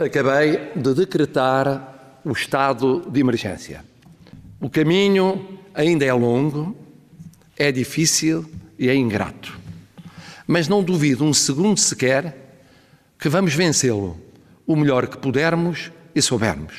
[0.00, 3.84] Acabei de decretar o estado de emergência.
[4.58, 6.74] O caminho ainda é longo,
[7.54, 9.60] é difícil e é ingrato.
[10.46, 12.34] Mas não duvido um segundo sequer
[13.18, 14.18] que vamos vencê-lo
[14.66, 16.74] o melhor que pudermos e soubermos.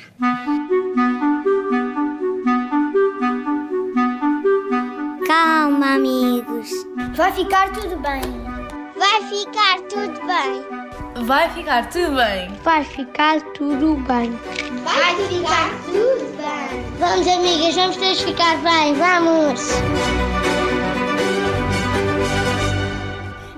[5.27, 6.71] Calma, amigos.
[7.15, 8.21] Vai ficar tudo bem.
[8.97, 10.80] Vai ficar tudo bem.
[11.15, 12.53] Vai ficar tudo bem.
[12.63, 14.31] Vai ficar tudo bem.
[14.83, 16.83] Vai ficar tudo bem.
[16.97, 18.93] Vamos, amigas, vamos todos ficar bem.
[18.95, 19.61] Vamos.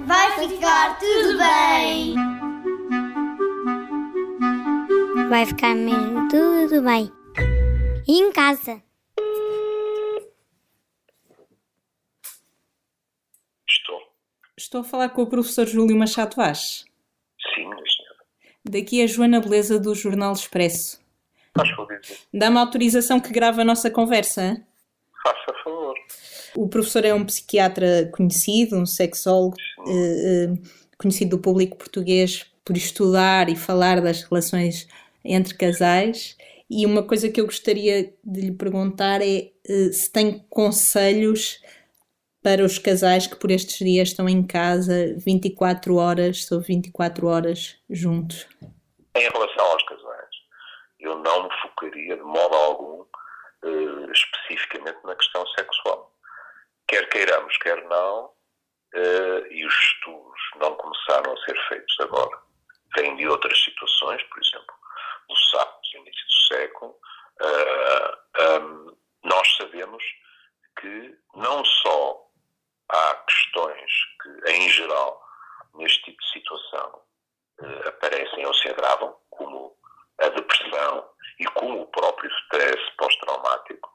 [0.05, 2.16] Vai ficar tudo bem.
[5.30, 7.12] Vai ficar mesmo tudo bem.
[8.08, 8.81] E em casa.
[13.67, 14.00] Estou.
[14.58, 16.86] Estou a falar com o professor Júlio Machado Vaz.
[17.54, 18.24] Sim, minha senhora.
[18.66, 21.00] Daqui a Joana Beleza do Jornal Expresso.
[21.56, 22.00] Faz favor.
[22.34, 24.62] Dá-me autorização que grave a nossa conversa.
[25.23, 25.95] Faça favor.
[26.56, 29.56] O professor é um psiquiatra conhecido, um sexólogo
[29.88, 30.58] eh, eh,
[30.98, 34.88] conhecido do público português por estudar e falar das relações
[35.23, 36.38] entre casais.
[36.70, 41.60] E uma coisa que eu gostaria de lhe perguntar é eh, se tem conselhos
[42.44, 47.77] para os casais que por estes dias estão em casa 24 horas sobre 24 horas
[47.89, 48.47] juntos.
[49.16, 50.36] Em relação aos casais,
[50.99, 53.05] eu não me focaria de modo algum
[53.64, 56.14] eh, especificamente na questão sexual.
[56.88, 58.31] Quer queiramos, quer não,
[58.94, 62.38] eh, e os estudos não começaram a ser feitos agora.
[62.95, 64.75] Vêm de outras situações, por exemplo,
[65.30, 66.95] do SAP, do início do século.
[67.41, 70.03] eh, ahm, nós sabemos
[70.80, 72.30] que não só
[72.89, 75.21] há questões que, em geral,
[75.75, 77.02] neste tipo de situação,
[77.61, 79.75] eh, aparecem ou se agravam, como
[80.20, 83.89] a depressão e como o próprio stress pós-traumático.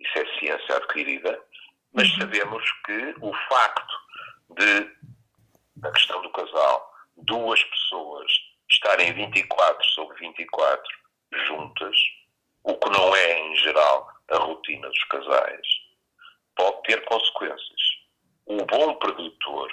[0.00, 1.42] Isso é ciência adquirida.
[1.92, 3.94] Mas sabemos que o facto
[4.50, 4.90] de,
[5.76, 8.30] na questão do casal, duas pessoas
[8.70, 10.82] estarem 24 sobre 24
[11.46, 11.96] juntas,
[12.62, 15.66] o que não é, em geral, a rotina dos casais,
[16.54, 17.80] pode ter consequências.
[18.46, 19.72] O bom preditor,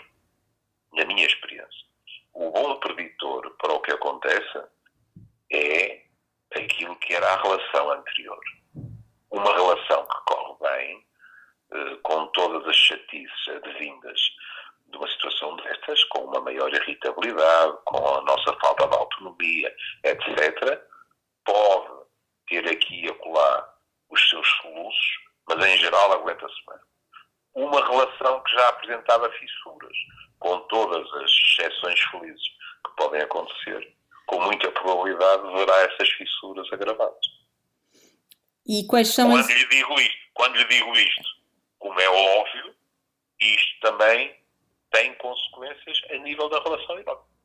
[0.94, 1.85] na minha experiência,
[2.33, 3.91] o bom preditor para o que
[4.45, 4.69] aconteça
[5.51, 6.01] é
[6.56, 8.39] aquilo que era a relação anterior.
[9.31, 11.06] Uma relação que corre bem,
[11.73, 14.19] eh, com todas as chatices advindas
[14.88, 20.81] de uma situação destas, com uma maior irritabilidade, com a nossa falta de autonomia, etc.,
[21.44, 22.06] pode
[22.47, 23.73] ter aqui e acolá
[24.09, 25.17] os seus soluços,
[25.47, 26.79] mas em geral aguenta-se bem.
[27.56, 29.97] Uma relação que já apresentava fissuras,
[30.39, 32.47] com todas as exceções felizes
[32.85, 33.95] que podem acontecer,
[34.25, 37.25] com muita probabilidade verá essas fissuras agravadas.
[38.68, 39.47] E quais são Quando as...
[39.47, 41.24] lhe digo isto, quando lhe digo isto,
[41.78, 42.75] como é óbvio,
[43.40, 44.36] isto também
[44.91, 47.36] tem consequências a nível da relação erótica.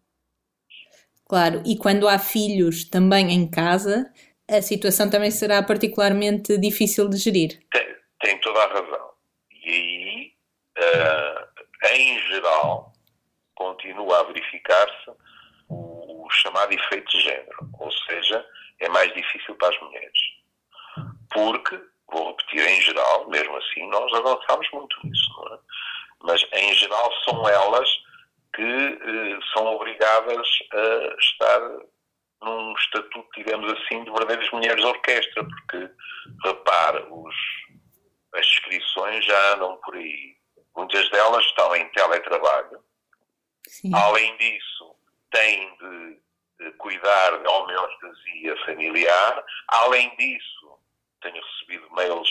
[1.29, 4.12] Claro, e quando há filhos também em casa,
[4.49, 7.61] a situação também será particularmente difícil de gerir.
[7.71, 9.11] Tem, tem toda a razão.
[9.53, 10.33] E aí,
[10.77, 11.49] eh,
[11.93, 12.93] em geral,
[13.55, 15.11] continua a verificar-se
[16.31, 17.71] o, chamado efeito de género.
[17.79, 18.47] Ou seja,
[18.81, 20.19] é mais difícil para as mulheres.
[21.33, 21.81] Porque,
[22.11, 25.59] vou repetir, em geral, mesmo assim, nós avançamos muito nisso, não é?
[26.23, 27.89] Mas, em geral, são elas
[28.55, 31.61] que eh, são obrigadas a estar
[32.43, 35.91] num estatuto, digamos assim, de verdadeiras mulheres orquestra, porque,
[36.45, 37.35] repare, os,
[38.35, 40.37] as inscrições já andam por aí.
[40.77, 42.83] Muitas delas estão em teletrabalho.
[43.67, 43.91] Sim.
[43.95, 44.95] Além disso,
[45.31, 49.45] têm de, cuidar da homeostasia familiar.
[49.69, 50.79] Além disso,
[51.23, 52.29] tenho recebido mails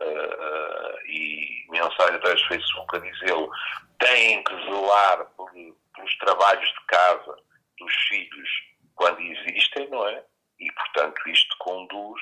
[0.00, 3.50] ah, ah, e mensagens através do Facebook a dizê-lo,
[3.98, 7.36] têm que zelar por- pelos trabalhos de casa
[7.78, 8.48] dos filhos
[8.94, 10.24] quando existem, não é?
[10.60, 12.20] E, portanto, isto conduz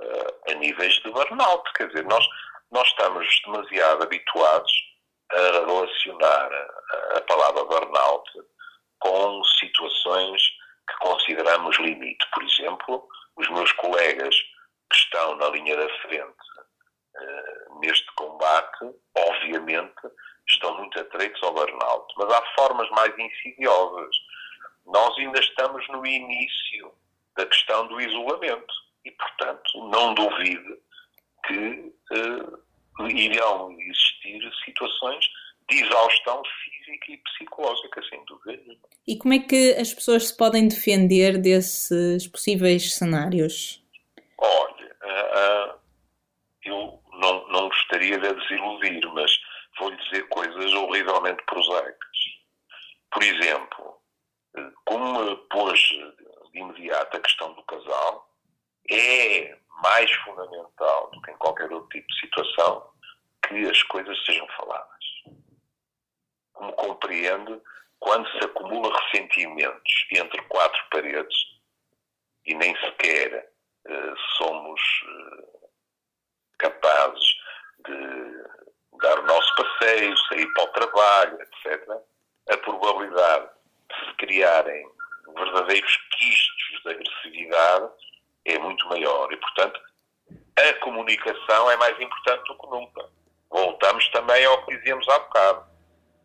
[0.00, 1.72] ah, a níveis de burnout.
[1.74, 2.26] Quer dizer, nós,
[2.70, 4.72] nós estamos demasiado habituados
[5.30, 5.36] a
[5.66, 6.50] relacionar
[7.16, 8.30] a palavra burnout
[9.00, 10.40] com situações
[10.88, 12.26] que consideramos limite.
[12.32, 14.34] Por exemplo, os meus colegas
[14.90, 16.48] que estão na linha da frente
[17.16, 20.08] eh, neste combate, obviamente,
[20.48, 22.14] estão muito atreitos ao burnout.
[22.16, 24.16] Mas há formas mais insidiosas.
[24.86, 26.92] Nós ainda estamos no início
[27.36, 28.74] da questão do isolamento
[29.04, 30.78] e, portanto, não duvide
[31.46, 35.24] que eh, irão existir situações
[35.68, 38.88] de exaustão física e psicológica, sem dúvida nenhuma.
[39.06, 43.82] E como é que as pessoas se podem defender desses possíveis cenários?
[44.38, 45.78] Olha, uh, uh,
[46.62, 49.30] eu não, não gostaria de desiludir, mas
[49.78, 52.08] vou-lhe dizer coisas horrivelmente prosaicas.
[53.10, 53.98] Por exemplo,
[54.84, 58.28] como pôs de imediato a questão do casal,
[58.90, 62.90] é mais fundamental do que em qualquer outro tipo de situação
[63.46, 64.97] que as coisas sejam faladas.
[66.58, 67.60] Como compreende,
[68.00, 71.36] quando se acumula ressentimentos entre quatro paredes
[72.46, 73.48] e nem sequer
[73.86, 75.70] uh, somos uh,
[76.58, 77.28] capazes
[77.86, 81.90] de dar o nosso passeio, sair para o trabalho, etc.,
[82.48, 83.50] a probabilidade
[83.88, 84.90] de se criarem
[85.36, 87.92] verdadeiros quistos de agressividade
[88.46, 89.32] é muito maior.
[89.32, 89.80] E, portanto,
[90.56, 93.08] a comunicação é mais importante do que nunca.
[93.48, 95.67] Voltamos também ao que dizíamos há bocado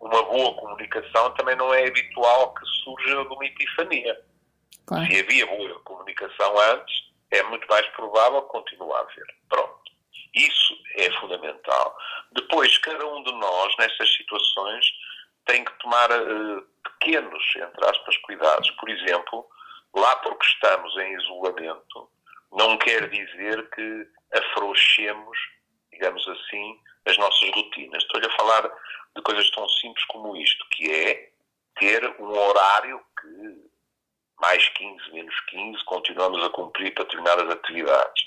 [0.03, 4.19] uma boa comunicação também não é habitual que surja de uma epifania.
[4.85, 5.05] Claro.
[5.05, 6.93] Se havia boa comunicação antes,
[7.31, 9.25] é muito mais provável continuar a haver.
[9.49, 9.81] Pronto.
[10.35, 11.97] Isso é fundamental.
[12.33, 14.85] Depois, cada um de nós, nessas situações,
[15.45, 18.69] tem que tomar uh, pequenos, entre aspas, cuidados.
[18.71, 19.47] Por exemplo,
[19.95, 22.09] lá porque estamos em isolamento,
[22.51, 25.37] não quer dizer que afrouxemos,
[25.91, 28.03] digamos assim, as nossas rotinas.
[28.03, 28.71] Estou-lhe a falar
[29.15, 31.29] de coisas tão simples como isto, que é
[31.79, 33.73] ter um horário que
[34.39, 38.23] mais 15, menos 15, continuamos a cumprir para determinadas atividades.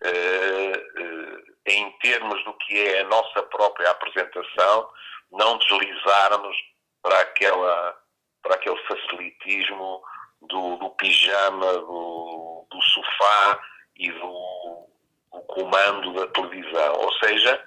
[0.00, 4.88] Uh, uh, em termos do que é a nossa própria apresentação,
[5.30, 6.56] não deslizarmos
[7.02, 8.00] para, aquela,
[8.42, 10.02] para aquele facilitismo
[10.42, 13.60] do, do pijama, do, do sofá
[13.96, 14.88] e do,
[15.32, 16.94] do comando da televisão.
[16.94, 17.62] Ou seja,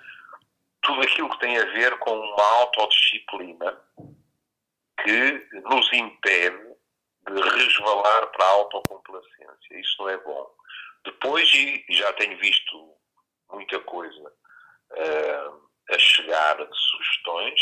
[0.82, 3.82] tudo aquilo que tem a ver com uma autodisciplina
[5.04, 6.72] que nos impede
[7.28, 9.80] de resvalar para a autocomplacência.
[9.80, 10.48] Isso não é bom.
[11.06, 12.94] Depois, e já tenho visto
[13.52, 14.34] muita coisa
[14.92, 17.62] uh, a chegar de sugestões,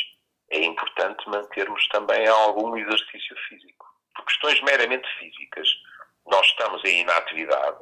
[0.51, 3.85] é importante mantermos também algum exercício físico.
[4.15, 5.67] Por questões meramente físicas,
[6.25, 7.79] nós estamos em inatividade,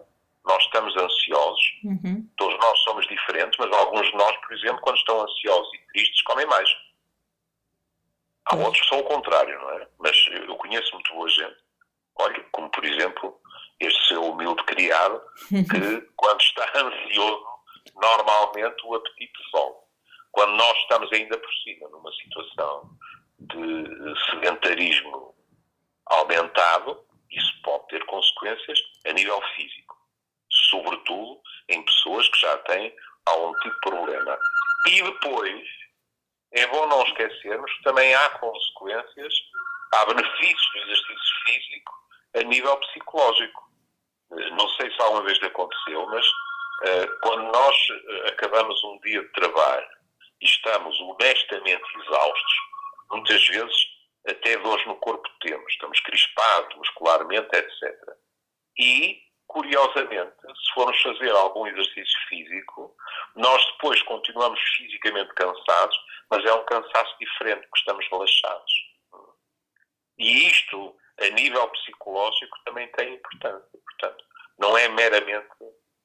[0.48, 2.28] nós estamos ansiosos, uhum.
[2.38, 6.22] todos nós somos diferentes, mas alguns de nós, por exemplo, quando estão ansiosos e tristes,
[6.24, 6.70] comem mais.
[8.46, 8.64] Há uhum.
[8.64, 9.88] outros que são o contrário, não é?
[10.00, 11.58] Mas eu conheço muito boa gente.
[12.16, 13.40] Olha, como por exemplo,
[13.80, 17.46] este seu humilde criado, que quando está ansioso,
[17.96, 19.76] normalmente o apetite sobe.
[20.32, 22.90] Quando nós estamos ainda por cima numa situação
[23.40, 25.36] de sedentarismo
[26.06, 29.97] aumentado, isso pode ter consequências a nível físico
[30.70, 34.40] sobretudo em pessoas que já têm algum tipo de problema.
[34.88, 35.68] E depois,
[36.54, 39.34] é bom não esquecermos que também há consequências,
[39.94, 41.94] há benefícios do exercício físico
[42.36, 43.68] a nível psicológico.
[44.30, 49.22] Não sei se alguma vez lhe aconteceu, mas uh, quando nós eh, acabamos um dia
[49.22, 49.88] de trabalho
[50.42, 52.54] e estamos honestamente exaustos,
[53.10, 53.98] muitas vezes
[54.28, 57.96] até dores no corpo temos, estamos crispados muscularmente, etc.
[58.78, 62.96] E curiosamente, se formos fazer algum exercício físico,
[63.36, 65.98] nós depois continuamos fisicamente cansados,
[66.30, 68.72] mas é um cansaço diferente, porque estamos relaxados.
[70.20, 73.80] E isto, a nível psicológico, também tem importância.
[73.84, 74.24] Portanto,
[74.60, 75.48] não é meramente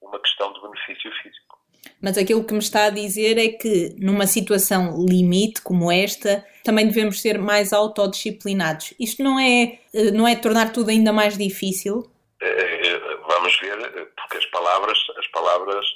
[0.00, 1.58] uma questão de benefício físico.
[2.00, 6.86] Mas aquilo que me está a dizer é que, numa situação limite como esta, também
[6.86, 8.94] devemos ser mais autodisciplinados.
[9.00, 12.11] Isto não é, eh, não é tornar tudo ainda mais difícil?
[13.42, 15.86] Vamos ver, porque as palavras, as palavras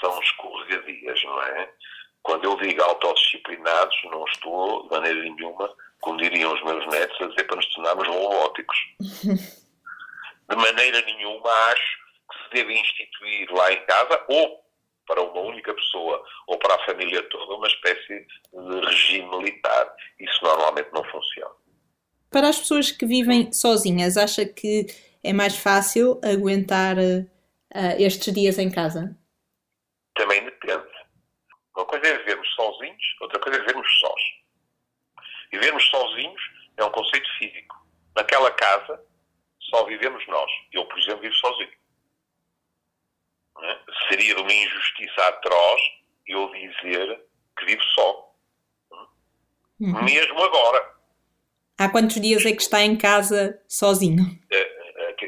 [0.00, 1.70] são escorregadias, não é?
[2.22, 7.26] Quando eu digo autodisciplinados, não estou de maneira nenhuma, como diriam os meus netos, a
[7.26, 8.76] dizer para nos tornarmos robóticos.
[10.48, 11.98] de maneira nenhuma acho
[12.30, 14.64] que se deve instituir lá em casa, ou
[15.06, 19.94] para uma única pessoa, ou para a família toda, uma espécie de regime militar.
[20.18, 21.54] Isso normalmente não funciona.
[22.30, 24.86] Para as pessoas que vivem sozinhas, acha que
[25.24, 29.16] é mais fácil aguentar uh, estes dias em casa?
[30.14, 30.86] Também depende.
[31.76, 34.22] Uma coisa é vivermos sozinhos, outra coisa é vivermos sós.
[35.50, 36.40] Vivermos sozinhos
[36.76, 37.74] é um conceito físico.
[38.14, 39.02] Naquela casa
[39.70, 40.50] só vivemos nós.
[40.72, 41.72] Eu, por exemplo, vivo sozinho.
[43.62, 43.78] É?
[44.08, 45.80] Seria de uma injustiça atroz
[46.26, 47.24] eu dizer
[47.58, 48.34] que vivo só.
[49.80, 50.04] Uhum.
[50.04, 50.94] Mesmo agora.
[51.78, 54.24] Há quantos dias é que está em casa sozinho?
[54.50, 54.73] É,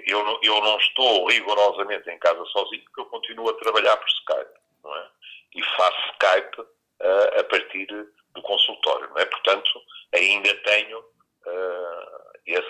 [0.06, 4.08] eu não, eu não estou rigorosamente em casa sozinho, porque eu continuo a trabalhar por
[4.08, 5.08] Skype, não é?
[5.54, 9.26] E faço Skype uh, a partir do consultório, não é?
[9.26, 9.70] Portanto,
[10.14, 12.64] ainda tenho uh, esse,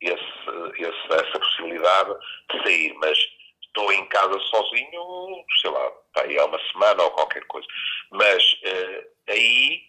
[0.00, 2.14] esse, esse, essa possibilidade
[2.52, 3.18] de sair, mas
[3.66, 7.66] estou em casa sozinho, sei lá, há uma semana ou qualquer coisa.
[8.10, 9.82] Mas uh, aí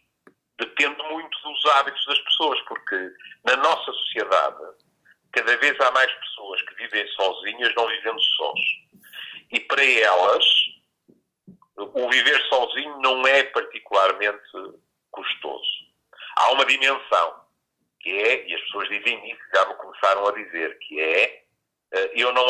[0.59, 3.11] depende muito dos hábitos das pessoas, porque
[3.45, 4.63] na nossa sociedade
[5.31, 8.59] cada vez há mais pessoas que vivem sozinhas, não vivendo sós.
[9.51, 10.45] E para elas,
[11.77, 14.43] o viver sozinho não é particularmente
[15.09, 15.69] custoso.
[16.37, 17.41] Há uma dimensão,
[17.99, 21.43] que é, e as pessoas dizem isso, já me começaram a dizer, que é,
[21.93, 22.45] eh, eu não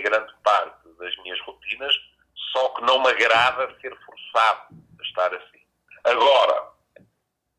[0.00, 1.94] grande parte das minhas rotinas,
[2.52, 5.60] só que não me agrada ser forçado a estar assim.
[6.04, 6.72] Agora,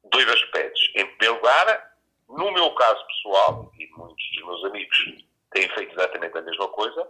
[0.06, 0.82] dois aspectos.
[0.96, 1.98] Em primeiro lugar,
[2.30, 4.98] no meu caso pessoal, e muitos dos meus amigos
[5.52, 7.10] têm feito exatamente a mesma coisa,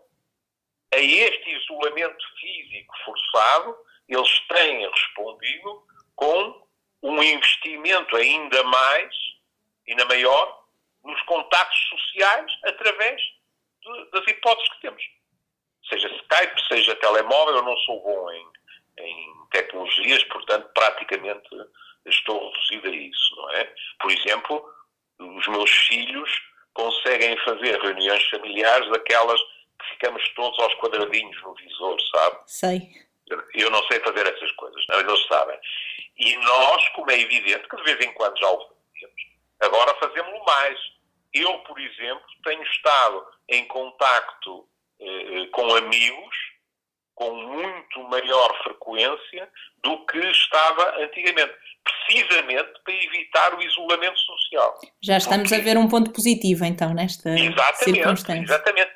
[0.93, 5.83] a este isolamento físico forçado, eles têm respondido
[6.15, 6.67] com
[7.03, 9.15] um investimento ainda mais,
[9.87, 10.65] ainda maior,
[11.03, 13.21] nos contactos sociais através
[13.81, 15.03] de, das hipóteses que temos.
[15.89, 18.47] Seja Skype, seja telemóvel, eu não sou bom em,
[18.99, 21.47] em tecnologias, portanto, praticamente
[22.05, 23.73] estou reduzido a isso, não é?
[23.99, 24.73] Por exemplo,
[25.19, 26.29] os meus filhos
[26.73, 29.39] conseguem fazer reuniões familiares daquelas
[29.79, 32.37] que ficamos todos aos quadradinhos no visor, sabe?
[32.45, 33.07] Sei.
[33.53, 35.59] Eu não sei fazer essas coisas, não, eles sabem.
[36.17, 39.21] E nós, como é evidente, que de vez em quando já o fazemos,
[39.61, 40.79] agora fazemos mais.
[41.33, 44.67] Eu, por exemplo, tenho estado em contacto
[45.51, 46.35] com amigos
[47.17, 49.49] com muito maior frequência
[49.83, 51.51] do que estava antigamente,
[51.83, 54.79] precisamente para evitar o isolamento social.
[55.01, 55.55] Já estamos Porque...
[55.55, 58.43] a ver um ponto positivo, então, nesta exatamente, circunstância.
[58.43, 58.91] Exatamente.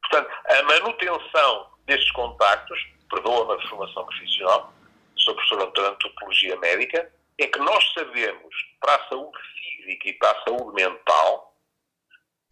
[0.00, 2.78] Portanto, a manutenção destes contactos,
[3.10, 4.72] perdoa-me a formação profissional,
[5.16, 10.30] sou professor de antropologia médica, é que nós sabemos, para a saúde física e para
[10.30, 11.52] a saúde mental,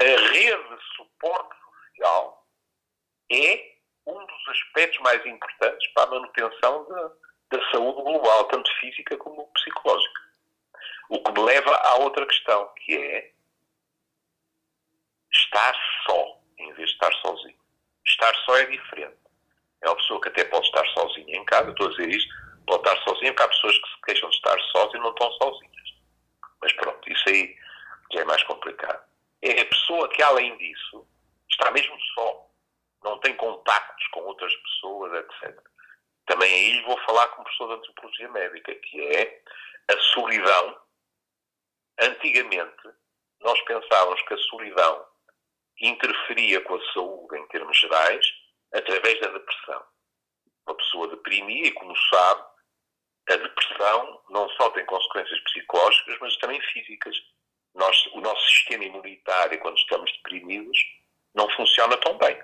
[0.00, 1.54] a rede de suporte
[1.86, 2.43] social
[3.30, 3.74] é
[4.06, 7.12] um dos aspectos mais importantes para a manutenção da,
[7.50, 10.20] da saúde global, tanto física como psicológica.
[11.08, 13.32] O que me leva à outra questão, que é
[15.32, 15.74] estar
[16.06, 17.58] só, em vez de estar sozinho.
[18.06, 19.16] Estar só é diferente.
[19.82, 22.34] É uma pessoa que até pode estar sozinha em casa, estou a dizer isto,
[22.66, 25.30] pode estar sozinha, porque há pessoas que se queixam de estar sós e não estão
[25.32, 25.94] sozinhas.
[26.60, 27.56] Mas pronto, isso aí
[28.12, 29.04] já é mais complicado.
[29.42, 31.06] É a pessoa que, além disso,
[31.50, 32.43] está mesmo só
[33.64, 35.60] contactos com outras pessoas, etc.
[36.26, 39.42] Também aí vou falar como professor de antropologia médica, que é
[39.90, 40.80] a solidão.
[42.00, 42.88] Antigamente,
[43.40, 45.06] nós pensávamos que a solidão
[45.80, 48.26] interferia com a saúde em termos gerais
[48.72, 49.84] através da depressão.
[50.66, 52.44] Uma pessoa deprimia e, como sabe,
[53.28, 57.16] a depressão não só tem consequências psicológicas, mas também físicas.
[58.12, 60.78] O nosso sistema imunitário, quando estamos deprimidos,
[61.34, 62.40] não funciona tão bem.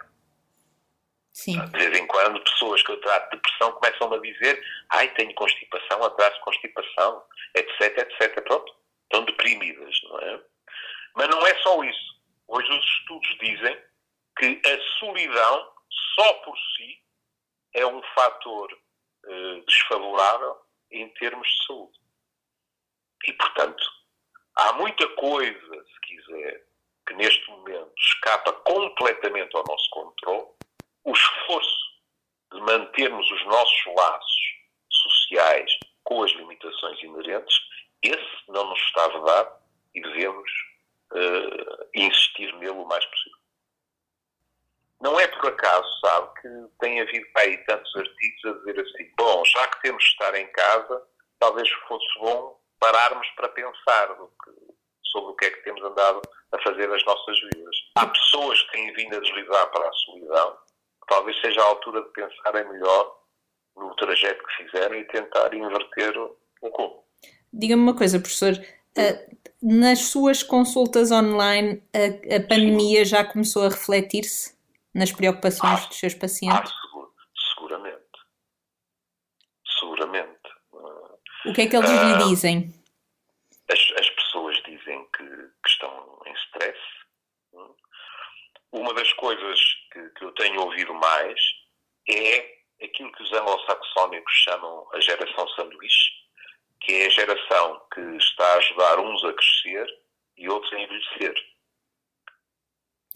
[1.41, 1.59] Sim.
[1.71, 5.35] De vez em quando, pessoas que eu trato de depressão começam a dizer ai, tenho
[5.35, 8.45] constipação, atraso constipação, etc, etc.
[8.45, 10.43] Pronto, estão deprimidas, não é?
[11.15, 12.21] Mas não é só isso.
[12.47, 13.83] Hoje os estudos dizem
[14.39, 15.73] que a solidão,
[16.15, 17.03] só por si,
[17.73, 18.79] é um fator
[19.27, 20.59] eh, desfavorável
[20.91, 21.99] em termos de saúde.
[23.25, 23.83] E, portanto,
[24.57, 26.67] há muita coisa, se quiser,
[27.07, 30.61] que neste momento escapa completamente ao nosso controle
[31.05, 31.91] o esforço
[32.53, 34.41] de mantermos os nossos laços
[34.91, 35.71] sociais
[36.05, 37.55] com as limitações inerentes,
[38.03, 39.61] esse não nos está a dar
[39.95, 40.51] e devemos
[41.13, 43.39] uh, insistir nele o mais possível.
[45.01, 49.45] Não é por acaso, sabe, que tem havido aí tantos artigos a dizer assim: bom,
[49.47, 51.03] já que temos de estar em casa,
[51.39, 54.51] talvez fosse bom pararmos para pensar que,
[55.05, 56.21] sobre o que é que temos andado
[56.53, 57.77] a fazer nas nossas vidas.
[57.95, 60.59] Há pessoas que têm vindo a deslizar para a solidão
[61.11, 63.21] talvez seja a altura de pensarem melhor
[63.77, 67.05] no trajeto que fizeram e tentar inverter o como.
[67.53, 68.53] Diga-me uma coisa, professor.
[68.53, 74.57] Uh, nas suas consultas online, a, a pandemia já começou a refletir-se
[74.95, 76.73] nas preocupações ah, dos seus pacientes?
[76.73, 77.07] Ah,
[77.55, 77.99] seguramente.
[79.79, 80.31] Seguramente.
[81.47, 82.73] O que é que eles uh, lhe dizem?
[83.69, 86.79] As, as pessoas dizem que, que estão em stress.
[88.73, 89.59] Uma das coisas
[89.93, 91.41] que, que eu tenho ouvido mais
[92.09, 96.11] é aquilo que os anglo-saxónicos chamam a geração sanduíche,
[96.81, 99.87] que é a geração que está a ajudar uns a crescer
[100.37, 101.35] e outros a envelhecer.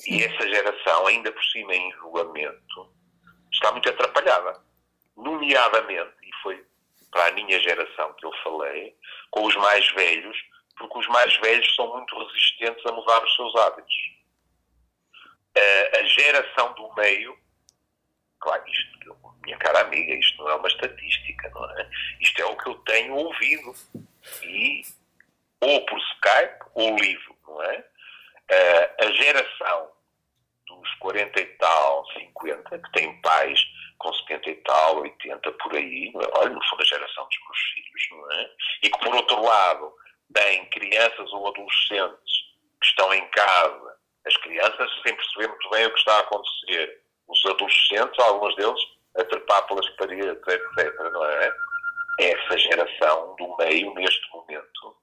[0.01, 0.17] Sim.
[0.17, 2.93] E essa geração, ainda por cima em isolamento,
[3.53, 4.61] está muito atrapalhada.
[5.17, 6.67] Nomeadamente, e foi
[7.13, 8.97] para a minha geração que eu falei,
[9.31, 10.37] com os mais velhos
[10.77, 13.95] porque os mais velhos são muito resistentes a mudar os seus hábitos.
[15.57, 17.39] A, a geração do meio,
[18.41, 21.91] claro, isto, minha cara amiga, isto não é uma estatística, não é?
[22.21, 23.75] Isto é o que eu tenho ouvido.
[24.43, 24.83] E,
[25.61, 27.85] ou por Skype, ou livro, não é?
[29.01, 29.91] A geração
[30.67, 33.61] dos 40 e tal, 50, que têm pais
[33.99, 36.39] com 70 e tal, 80 por aí, é?
[36.39, 38.51] olha, no fundo a geração dos meus filhos, não é?
[38.83, 39.93] E que por outro lado
[40.33, 42.33] têm crianças ou adolescentes
[42.81, 43.94] que estão em casa,
[44.27, 48.81] as crianças sem perceber muito bem o que está a acontecer, os adolescentes, alguns deles,
[49.17, 51.55] a trepar pelas paredes, etc., não é?
[52.21, 54.97] Essa geração do meio, neste momento,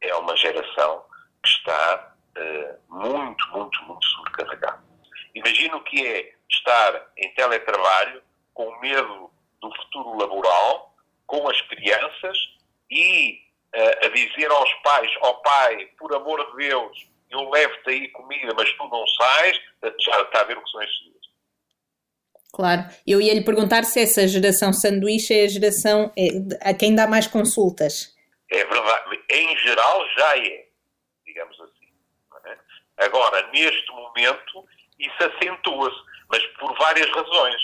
[0.00, 1.04] é uma geração
[1.42, 4.82] que está uh, muito, muito, muito sobrecarregada.
[5.34, 9.30] Imagino que é estar em teletrabalho com medo
[9.60, 10.94] do futuro laboral,
[11.26, 12.38] com as crianças
[12.90, 13.40] e
[13.74, 18.08] uh, a dizer aos pais, ó oh, pai, por amor de Deus, eu levo-te aí
[18.08, 19.60] comida, mas tu não sais,
[20.00, 21.16] já está a ver o que são estes dias.
[22.52, 26.94] Claro, eu ia lhe perguntar se essa geração sanduíche é a geração é, a quem
[26.94, 28.16] dá mais consultas.
[28.50, 30.66] É verdade, em geral já é,
[31.26, 31.92] digamos assim.
[32.46, 33.04] É?
[33.04, 34.64] Agora, neste momento,
[34.98, 37.62] isso acentua-se, mas por várias razões.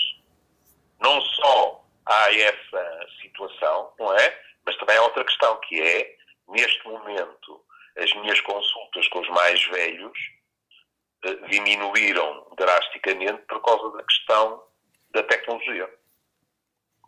[0.99, 4.39] Não só há essa situação, não é?
[4.65, 6.15] Mas também há outra questão, que é,
[6.49, 7.62] neste momento,
[7.97, 10.17] as minhas consultas com os mais velhos
[11.25, 14.63] eh, diminuíram drasticamente por causa da questão
[15.11, 15.89] da tecnologia.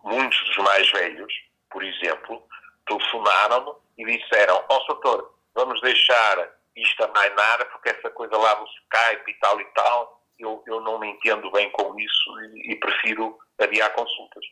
[0.04, 1.34] Muitos dos mais velhos,
[1.70, 2.48] por exemplo,
[2.88, 8.54] telefonaram-me e disseram: Ó oh, doutor, vamos deixar isto a mainar, porque essa coisa lá
[8.56, 12.74] do Skype e tal e tal, eu, eu não me entendo bem com isso e,
[12.74, 14.46] e prefiro adiar consultas.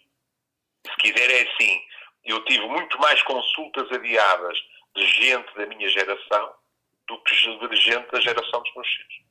[0.88, 1.82] Se quiser, é assim:
[2.26, 4.58] eu tive muito mais consultas adiadas
[4.96, 6.54] de gente da minha geração
[7.08, 7.36] do que
[7.68, 9.24] de gente da geração dos meus filhos.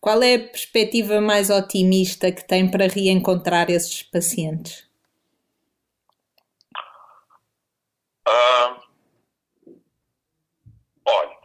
[0.00, 4.88] Qual é a perspectiva mais otimista que tem para reencontrar esses pacientes?
[8.26, 8.80] Ah,
[11.04, 11.36] olha,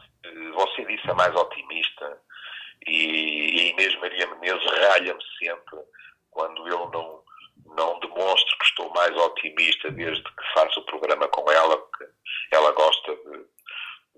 [0.53, 2.21] você disse a mais otimista
[2.87, 5.79] e, a Inês Maria Menezes ralha-me sempre
[6.29, 7.23] quando eu não,
[7.75, 12.05] não demonstro que estou mais otimista desde que faço o programa com ela, porque
[12.51, 13.45] ela gosta de,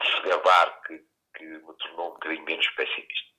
[0.01, 1.01] de se gabar que,
[1.35, 3.35] que me tornou um bocadinho menos pessimista.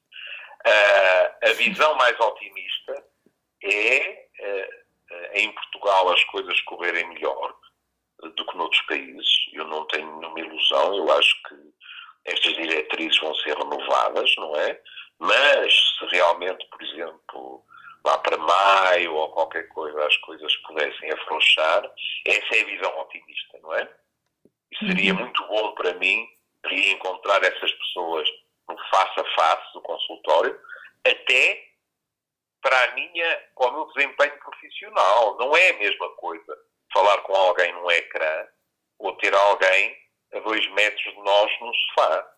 [0.66, 3.04] Uh, a visão mais otimista
[3.62, 7.54] é, uh, em Portugal, as coisas correrem melhor
[8.22, 9.28] do que noutros países.
[9.52, 11.54] Eu não tenho nenhuma ilusão, eu acho que
[12.24, 14.80] estas diretrizes vão ser renovadas, não é?
[15.18, 17.64] Mas se realmente, por exemplo,
[18.04, 21.90] lá para maio ou qualquer coisa as coisas pudessem afrouxar,
[22.26, 23.88] essa é a visão otimista, não é?
[24.72, 25.20] E seria uhum.
[25.20, 26.26] muito bom para mim
[26.68, 28.28] reencontrar essas pessoas
[28.68, 30.60] no face a face do consultório,
[31.04, 31.66] até
[32.60, 35.36] para a minha, para o meu desempenho profissional.
[35.38, 36.58] Não é a mesma coisa
[36.92, 38.48] falar com alguém num ecrã
[38.98, 39.96] ou ter alguém
[40.32, 42.32] a dois metros de nós no sofá.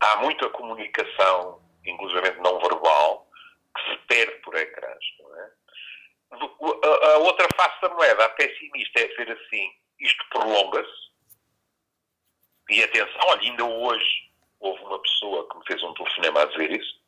[0.00, 3.28] Há muita comunicação, inclusive não verbal,
[3.76, 5.04] que se perde por ecrãs.
[5.36, 5.50] É?
[7.12, 11.03] A outra face da moeda, a pessimista, é dizer assim: isto prolonga-se.
[12.70, 16.70] E atenção, olha, ainda hoje houve uma pessoa que me fez um telefonema a dizer
[16.80, 17.04] isso.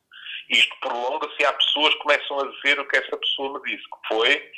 [0.49, 3.83] Isto prolonga-se e há pessoas que começam a dizer o que essa pessoa me disse,
[3.83, 4.51] que foi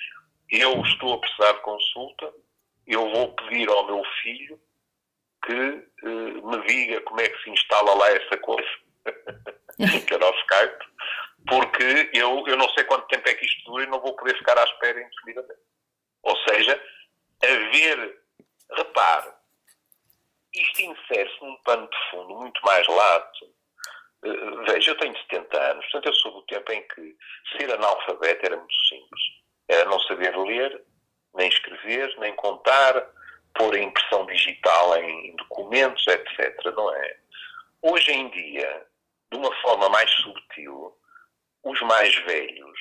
[0.51, 2.33] eu estou a precisar de consulta,
[2.87, 4.59] eu vou pedir ao meu filho
[5.45, 8.69] que uh, me diga como é que se instala lá essa coisa,
[10.07, 10.85] que era o Skype,
[11.47, 14.35] porque eu, eu não sei quanto tempo é que isto dura e não vou poder
[14.37, 15.61] ficar à espera indefinidamente.
[16.23, 16.83] Ou seja,
[17.43, 18.21] haver,
[18.71, 19.31] repare,
[20.53, 23.45] isto insere-se num pano de fundo muito mais lato.
[24.23, 27.15] Uh, veja, eu tenho 70 anos, portanto eu sou do tempo em que
[27.57, 29.21] ser analfabeto era muito simples.
[29.67, 30.83] Era não saber ler,
[31.35, 33.07] nem escrever, nem contar,
[33.53, 36.65] pôr a impressão digital em documentos, etc.
[36.75, 37.17] Não é?
[37.81, 38.87] Hoje em dia,
[39.31, 40.97] de uma forma mais subtil,
[41.63, 42.79] os mais velhos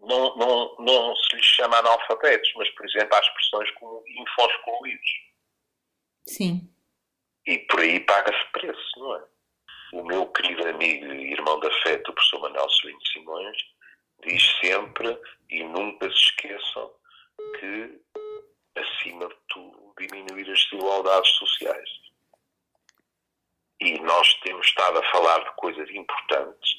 [0.00, 5.10] não, não, não se lhes chama analfabetos, mas, por exemplo, há expressões como infoscluídos.
[6.26, 6.77] Sim.
[7.48, 9.24] E por aí paga-se preço, não é?
[9.94, 13.56] O meu querido amigo e irmão da fé, o professor Manuel Celino Simões,
[14.22, 16.92] diz sempre e nunca se esqueçam
[17.58, 18.02] que,
[18.76, 21.88] acima de tudo, diminuir as desigualdades sociais.
[23.80, 26.70] E nós temos estado a falar de coisas importantes,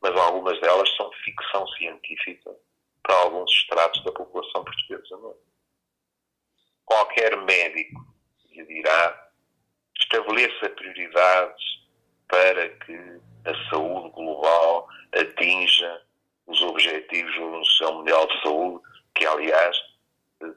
[0.00, 2.56] mas algumas delas são ficção científica
[3.02, 5.16] para alguns estratos da população portuguesa.
[5.16, 5.34] Não é?
[6.84, 8.06] Qualquer médico
[8.52, 9.31] lhe dirá
[10.12, 11.64] estabeleça prioridades
[12.28, 16.02] para que a saúde global atinja
[16.46, 19.76] os objetivos da Organização Mundial de Saúde, que, aliás,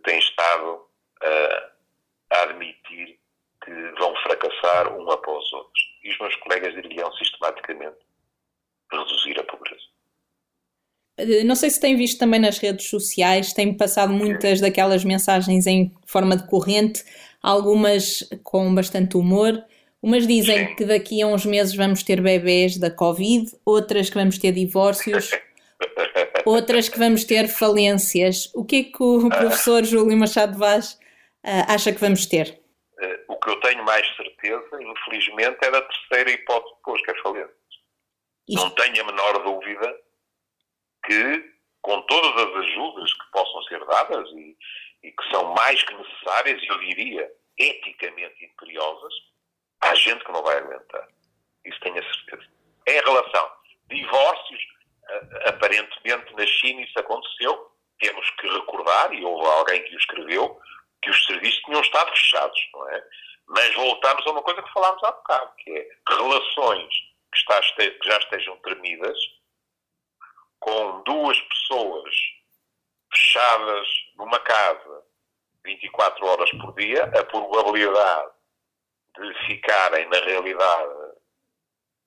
[0.04, 0.88] tem estado
[1.22, 3.20] a, a admitir
[3.64, 5.84] que vão fracassar um após os outros.
[6.04, 7.98] E os meus colegas diriam sistematicamente
[8.92, 9.86] reduzir a pobreza.
[11.15, 11.15] Eh,
[11.46, 15.92] não sei se tem visto também nas redes sociais, tem passado muitas daquelas mensagens em
[16.06, 17.04] forma de corrente,
[17.42, 19.64] algumas com bastante humor.
[20.02, 20.76] Umas dizem Sim.
[20.76, 25.32] que daqui a uns meses vamos ter bebés da Covid, outras que vamos ter divórcios,
[26.46, 28.52] outras que vamos ter falências.
[28.54, 31.00] O que é que o professor Júlio Machado Vaz
[31.44, 32.60] ah, acha que vamos ter?
[33.02, 37.22] Eh, o que eu tenho mais certeza, infelizmente, é da terceira hipótese depois, que é
[37.22, 37.50] falência.
[38.48, 39.96] Isto- Não tenho a menor dúvida
[41.06, 44.58] que, com todas as ajudas que possam ser dadas e,
[45.04, 49.14] e que são mais que necessárias, e eu diria eticamente imperiosas,
[49.82, 51.08] há gente que não vai aguentar.
[51.64, 52.48] Isso tenho a certeza.
[52.88, 53.58] Em relação a
[53.90, 54.62] divórcios,
[55.46, 57.72] aparentemente na China isso aconteceu.
[58.00, 60.60] Temos que recordar, e houve alguém que o escreveu,
[61.02, 63.04] que os serviços tinham estado fechados, não é?
[63.48, 66.94] Mas voltamos a uma coisa que falámos há bocado, que é relações
[67.32, 69.18] que já estejam tremidas,
[70.66, 72.16] com duas pessoas
[73.14, 75.04] fechadas numa casa
[75.64, 78.32] 24 horas por dia, a probabilidade
[79.16, 81.14] de ficarem na realidade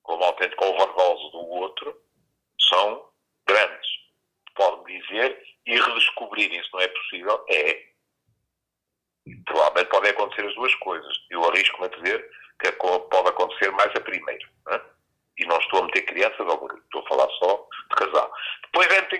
[0.03, 2.01] como autêntico overdose do outro
[2.69, 3.09] são
[3.47, 3.89] grandes.
[4.55, 7.89] Pode-me dizer e redescobrirem se não é possível, é.
[9.45, 11.13] Provavelmente podem acontecer as duas coisas.
[11.29, 14.49] Eu arrisco-me a dizer que pode acontecer mais a primeira.
[14.69, 14.81] é?
[15.37, 18.33] E não estou a meter crianças ao estou a falar só de casal.
[18.63, 19.15] Depois é muito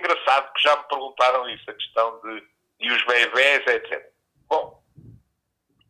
[0.60, 2.42] engraçado que já me perguntaram isso, a questão de
[2.80, 4.10] e os bebés, etc.
[4.48, 4.82] Bom,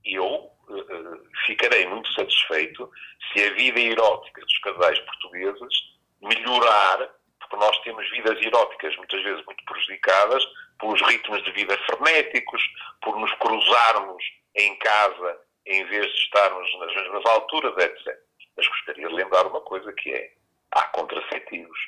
[0.05, 2.91] eu eh, ficarei muito satisfeito
[3.33, 5.75] se a vida erótica dos casais portugueses
[6.21, 10.45] melhorar, porque nós temos vidas eróticas muitas vezes muito prejudicadas
[10.81, 12.63] pelos ritmos de vida frenéticos,
[13.03, 14.25] por nos cruzarmos
[14.57, 18.19] em casa em vez de estarmos nas mesmas alturas, etc.
[18.57, 20.33] Mas gostaria de lembrar uma coisa que é,
[20.73, 21.79] há contraceptivos.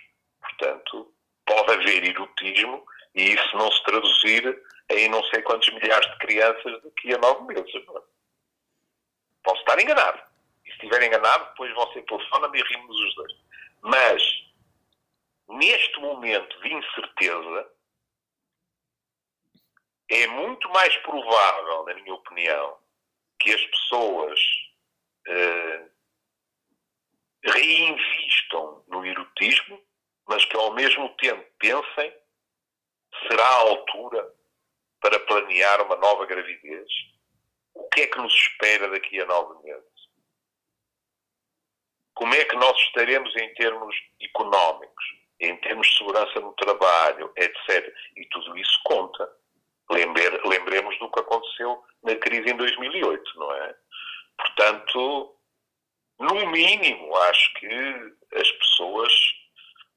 [0.40, 1.12] Portanto,
[1.45, 3.57] pode haver erotismo e isso
[4.22, 7.74] traduzir em não sei quantos milhares de crianças daqui a nove meses.
[7.74, 8.02] é?
[9.42, 10.22] Posso estar enganado.
[10.64, 13.32] E se estiver enganado, depois você telefona-me e rimos os dois.
[13.82, 14.22] Mas,
[15.48, 17.68] neste momento de incerteza,
[20.08, 22.78] é muito mais provável, na minha opinião,
[23.40, 24.40] que as pessoas
[25.26, 25.85] eh,
[27.44, 29.82] reinvistam no erotismo,
[30.28, 32.21] mas que ao mesmo tempo pensem
[33.29, 34.35] será a altura
[35.01, 36.88] para planear uma nova gravidez?
[37.75, 39.83] O que é que nos espera daqui a nove meses?
[42.14, 45.05] Como é que nós estaremos em termos económicos,
[45.40, 47.92] em termos de segurança no trabalho, etc.
[48.16, 49.29] E tudo isso conta.
[49.90, 53.75] Lembre- lembremos do que aconteceu na crise em 2008, não é?
[54.37, 55.37] Portanto,
[56.18, 59.12] no mínimo, acho que as pessoas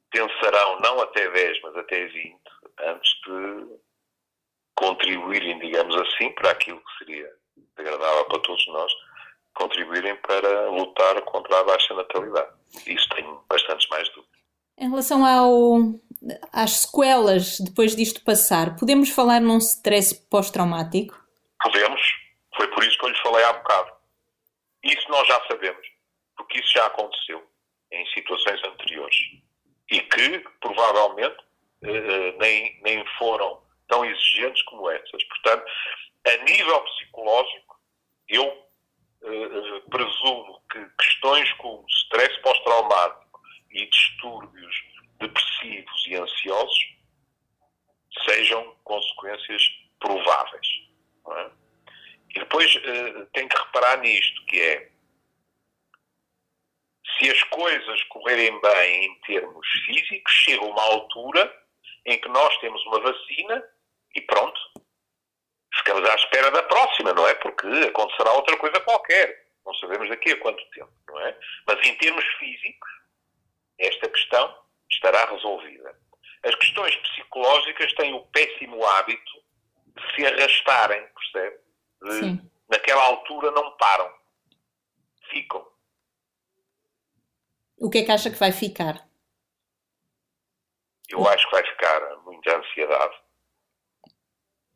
[0.10, 2.41] pensarão não até 10, mas até 20,
[2.79, 3.79] antes de
[4.75, 7.31] contribuírem, digamos assim, para aquilo que seria
[7.77, 8.91] agradável para todos nós,
[9.53, 12.51] contribuírem para lutar contra a baixa natalidade.
[12.85, 14.35] Isso tenho bastantes mais dúvidas.
[14.77, 15.77] Em relação ao,
[16.51, 21.17] às sequelas depois disto passar, podemos falar num stress pós-traumático?
[21.63, 22.01] Podemos,
[22.57, 23.91] foi por isso que eu lhe falei há bocado.
[24.83, 25.88] Isso nós já sabemos,
[26.35, 27.41] porque isso já aconteceu
[27.91, 29.15] em situações anteriores
[29.89, 31.38] e que provavelmente
[32.39, 35.24] nem, nem foram tão exigentes como essas.
[35.24, 35.65] Portanto,
[36.28, 37.80] a nível psicológico,
[38.30, 38.65] eu
[39.24, 44.84] eh, eh, presumo que questões como stress pós-traumático e distúrbios
[45.19, 46.95] depressivos e ansiosos
[48.26, 49.63] sejam consequências
[50.00, 50.67] prováveis.
[51.28, 51.52] é?
[52.32, 54.91] E depois eh, tem que reparar nisto, que é
[57.17, 61.64] se as coisas correrem bem em termos físicos, chega uma altura
[62.05, 63.63] em que nós temos uma vacina
[64.15, 64.59] e pronto.
[65.73, 67.33] Ficamos à espera da próxima, não é?
[67.35, 69.45] Porque acontecerá outra coisa qualquer.
[69.65, 71.37] Não sabemos daqui a quanto tempo, não é?
[71.67, 72.89] Mas em termos físicos,
[73.79, 74.55] esta questão
[74.89, 75.99] estará resolvida.
[76.43, 79.43] As questões psicológicas têm o péssimo hábito
[79.87, 81.57] de se arrastarem, percebe?
[82.03, 82.51] De, Sim.
[82.69, 84.13] naquela altura não param.
[85.29, 85.67] Ficam.
[87.77, 89.05] O que é que acha que vai ficar?
[91.09, 93.15] Eu acho que vai ficar muita ansiedade.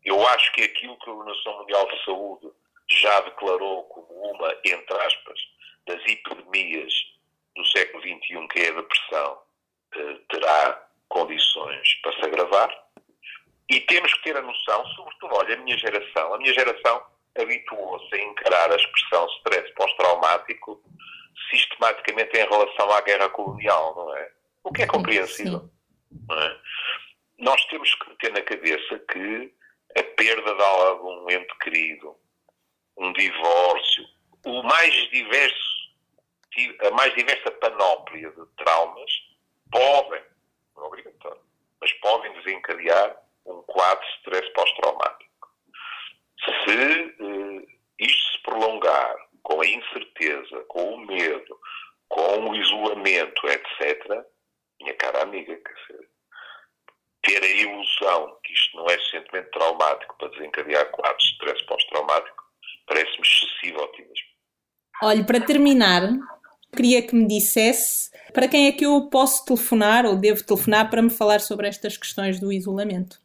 [0.03, 2.51] Eu acho que aquilo que a Organização Mundial de Saúde
[2.91, 5.39] já declarou como uma, entre aspas,
[5.85, 6.93] das epidemias
[7.55, 9.41] do século XXI, que é a depressão,
[9.95, 12.89] eh, terá condições para se agravar.
[13.69, 17.03] E temos que ter a noção, sobretudo, olha, a minha geração, a minha geração
[17.37, 20.81] habituou-se a encarar a expressão stress pós-traumático
[21.51, 24.31] sistematicamente em relação à guerra colonial, não é?
[24.63, 25.69] O que é compreensível.
[26.12, 26.60] É?
[27.39, 29.54] Nós temos que ter na cabeça que
[29.98, 32.15] a perda de algum ente querido,
[32.98, 34.06] um divórcio,
[34.45, 35.80] o mais diverso,
[36.82, 39.12] a mais diversa panóplia de traumas
[39.72, 40.22] podem,
[40.76, 41.41] não é obrigatório,
[41.80, 45.50] mas podem desencadear um quadro de stress pós-traumático.
[46.43, 47.65] Se eh,
[48.00, 51.60] isto se prolongar com a incerteza, com o medo,
[52.08, 54.26] com o isolamento, etc.,
[54.81, 56.09] minha cara amiga, quer dizer,
[57.23, 62.43] ter a ilusão que isto não é suficientemente traumático para desencadear quadros de stress pós-traumático
[62.87, 64.29] parece-me excessivo otimismo.
[65.03, 66.01] Olhe, para terminar,
[66.75, 71.01] queria que me dissesse para quem é que eu posso telefonar ou devo telefonar para
[71.01, 73.17] me falar sobre estas questões do isolamento.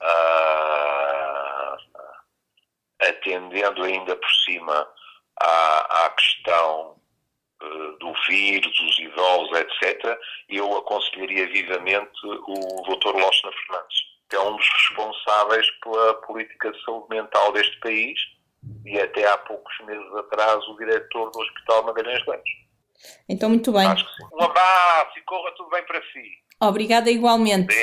[0.00, 1.76] Ah,
[3.00, 4.88] atendendo ainda por cima
[5.40, 6.93] à, à questão
[8.00, 13.16] do vírus, os idosos, etc., eu aconselharia vivamente o Dr.
[13.16, 13.98] Lóchner Fernandes,
[14.28, 18.18] que é um dos responsáveis pela política de saúde mental deste país
[18.84, 22.50] e até há poucos meses atrás o diretor do Hospital Magalhães Lemos.
[23.28, 23.86] Então, muito bem.
[24.32, 26.44] Um abraço e corra tudo bem para si.
[26.60, 27.74] Obrigada igualmente.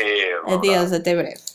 [0.48, 1.52] Adeus, até breve.